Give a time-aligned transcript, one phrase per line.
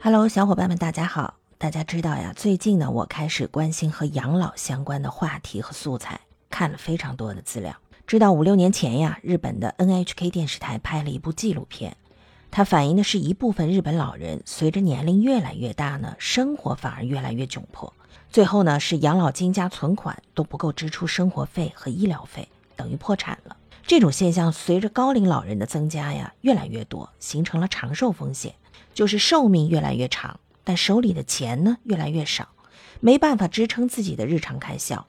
[0.00, 1.34] Hello，小伙伴们，大家好！
[1.58, 7.74] 大家知道呀，最近呢，我开始关心和养老相关的话题和素材，看了非常多的资料。
[8.06, 11.96] 知道五六年前呀，日本的 NHK 电视台拍了一部纪录片，
[12.48, 17.92] 它反映的是一部分日本老人随着年龄越来越大呢，生活反而越来越窘迫，
[18.30, 23.56] 最后呢，是养老金加存款都不够支出生活费和医疗费，等于破产了。
[23.88, 28.54] 这种现象随着高龄老人的增加呀，越来越多，形成了长寿风险。
[28.92, 32.48] 就是寿命越来越长，但手里的钱呢越来越少，
[33.00, 35.06] 没办法支撑自己的日常开销。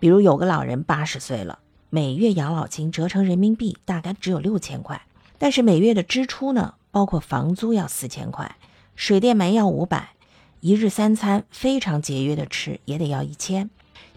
[0.00, 1.58] 比如有个老人八十岁了，
[1.90, 5.02] 每月养老金折成人民币大概只有六千块，
[5.36, 8.56] 但是每月的支出呢，包括房租要四千块，
[8.96, 10.14] 水电煤要五百，
[10.60, 13.68] 一日三餐非常节约的吃也得要一千，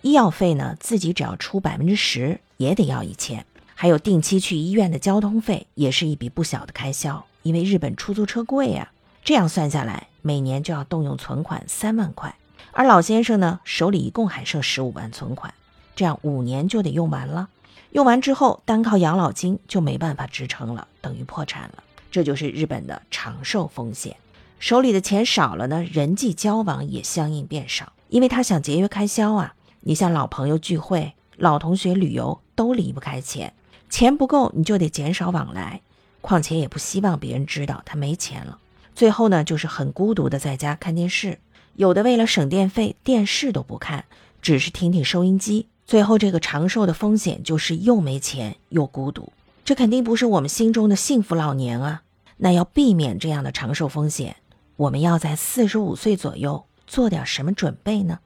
[0.03, 3.45] 医药费呢自己只要出百分之十也得要一千，
[3.77, 8.89] 还有定期去医院的交通费也是一笔不小的开销，因为日本出租车贵呀。
[9.23, 12.35] 这样算下来，每年就要动用存款三万块，
[12.71, 15.53] 而老先生呢，手里一共还剩十五万存款，
[15.95, 17.49] 这样五年就得用完了。
[17.91, 21.83] 用完之后，单靠养老金就没办法支撑了，等于破产了。
[22.11, 24.15] 这就是日本的长寿风险。
[24.59, 29.55] 手里的钱少了呢，人际交往也相应变少，因为他想节约开销啊。
[29.81, 33.53] 你像老朋友聚会、老同学旅游，都离不开钱，
[33.95, 35.79] 钱不够你就得减少往来，
[36.19, 38.59] 况且也不希望别人知道他没钱了。
[38.93, 41.39] 最后呢，就是很孤独的在家看电视，
[41.75, 44.03] 有的为了省电费，电视都不看，
[44.41, 45.69] 只是听听收音机。
[45.85, 49.31] 最后这个长寿的风险就是又没钱又孤独，
[49.63, 52.01] 这肯定不是我们心中的幸福老年啊。
[52.35, 54.35] 那要避免这样的长寿风险，
[54.75, 58.19] 我们要在四十五岁左右做点什么准备呢？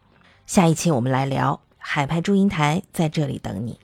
[0.48, 3.78] 下一期我们来聊，海派祝英台在这里等你。